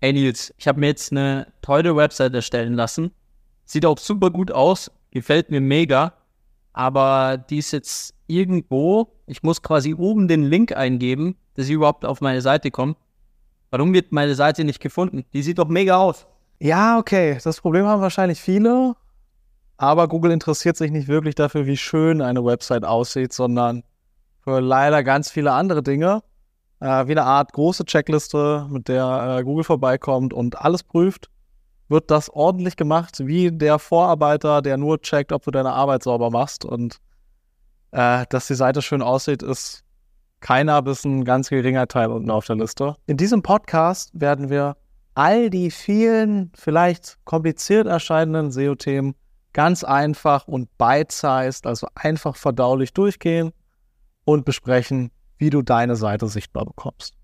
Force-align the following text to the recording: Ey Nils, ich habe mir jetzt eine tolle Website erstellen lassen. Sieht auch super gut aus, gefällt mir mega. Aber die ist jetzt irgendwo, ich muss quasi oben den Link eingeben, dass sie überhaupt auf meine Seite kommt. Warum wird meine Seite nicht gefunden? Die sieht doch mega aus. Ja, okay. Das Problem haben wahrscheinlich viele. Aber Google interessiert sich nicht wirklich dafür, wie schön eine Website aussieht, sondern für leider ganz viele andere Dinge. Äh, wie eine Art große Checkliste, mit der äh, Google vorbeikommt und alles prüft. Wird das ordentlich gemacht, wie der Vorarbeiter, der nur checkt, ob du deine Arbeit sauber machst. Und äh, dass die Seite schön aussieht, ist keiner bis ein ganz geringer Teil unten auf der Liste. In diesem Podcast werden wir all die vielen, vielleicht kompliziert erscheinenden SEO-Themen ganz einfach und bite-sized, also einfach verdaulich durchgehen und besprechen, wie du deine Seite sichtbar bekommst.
Ey 0.00 0.12
Nils, 0.12 0.54
ich 0.56 0.68
habe 0.68 0.78
mir 0.78 0.86
jetzt 0.86 1.10
eine 1.10 1.52
tolle 1.60 1.96
Website 1.96 2.32
erstellen 2.32 2.74
lassen. 2.74 3.10
Sieht 3.64 3.84
auch 3.84 3.98
super 3.98 4.30
gut 4.30 4.52
aus, 4.52 4.90
gefällt 5.10 5.50
mir 5.50 5.60
mega. 5.60 6.12
Aber 6.72 7.36
die 7.36 7.58
ist 7.58 7.72
jetzt 7.72 8.14
irgendwo, 8.28 9.12
ich 9.26 9.42
muss 9.42 9.62
quasi 9.62 9.94
oben 9.94 10.28
den 10.28 10.44
Link 10.44 10.76
eingeben, 10.76 11.36
dass 11.54 11.66
sie 11.66 11.72
überhaupt 11.72 12.04
auf 12.04 12.20
meine 12.20 12.40
Seite 12.40 12.70
kommt. 12.70 12.96
Warum 13.70 13.92
wird 13.92 14.12
meine 14.12 14.36
Seite 14.36 14.62
nicht 14.62 14.80
gefunden? 14.80 15.24
Die 15.32 15.42
sieht 15.42 15.58
doch 15.58 15.68
mega 15.68 15.96
aus. 15.96 16.26
Ja, 16.60 16.98
okay. 16.98 17.38
Das 17.42 17.60
Problem 17.60 17.86
haben 17.86 18.00
wahrscheinlich 18.00 18.40
viele. 18.40 18.94
Aber 19.76 20.08
Google 20.08 20.30
interessiert 20.30 20.76
sich 20.76 20.92
nicht 20.92 21.08
wirklich 21.08 21.34
dafür, 21.34 21.66
wie 21.66 21.76
schön 21.76 22.22
eine 22.22 22.44
Website 22.44 22.84
aussieht, 22.84 23.32
sondern 23.32 23.82
für 24.42 24.60
leider 24.60 25.02
ganz 25.02 25.30
viele 25.30 25.52
andere 25.52 25.82
Dinge. 25.82 26.22
Äh, 26.80 27.06
wie 27.06 27.12
eine 27.12 27.24
Art 27.24 27.52
große 27.52 27.84
Checkliste, 27.84 28.66
mit 28.70 28.88
der 28.88 29.38
äh, 29.38 29.44
Google 29.44 29.64
vorbeikommt 29.64 30.32
und 30.32 30.58
alles 30.58 30.82
prüft. 30.82 31.28
Wird 31.88 32.10
das 32.10 32.28
ordentlich 32.30 32.76
gemacht, 32.76 33.26
wie 33.26 33.50
der 33.50 33.78
Vorarbeiter, 33.78 34.62
der 34.62 34.76
nur 34.76 35.00
checkt, 35.00 35.32
ob 35.32 35.42
du 35.44 35.50
deine 35.50 35.72
Arbeit 35.72 36.02
sauber 36.02 36.30
machst. 36.30 36.64
Und 36.64 36.98
äh, 37.90 38.26
dass 38.28 38.46
die 38.46 38.54
Seite 38.54 38.82
schön 38.82 39.02
aussieht, 39.02 39.42
ist 39.42 39.82
keiner 40.40 40.82
bis 40.82 41.04
ein 41.04 41.24
ganz 41.24 41.48
geringer 41.48 41.88
Teil 41.88 42.10
unten 42.10 42.30
auf 42.30 42.46
der 42.46 42.56
Liste. 42.56 42.94
In 43.06 43.16
diesem 43.16 43.42
Podcast 43.42 44.10
werden 44.12 44.50
wir 44.50 44.76
all 45.14 45.50
die 45.50 45.70
vielen, 45.70 46.52
vielleicht 46.54 47.18
kompliziert 47.24 47.86
erscheinenden 47.86 48.52
SEO-Themen 48.52 49.14
ganz 49.52 49.82
einfach 49.82 50.46
und 50.46 50.68
bite-sized, 50.78 51.66
also 51.66 51.88
einfach 51.96 52.36
verdaulich 52.36 52.92
durchgehen 52.92 53.50
und 54.24 54.44
besprechen, 54.44 55.10
wie 55.38 55.50
du 55.50 55.62
deine 55.62 55.96
Seite 55.96 56.28
sichtbar 56.28 56.64
bekommst. 56.66 57.17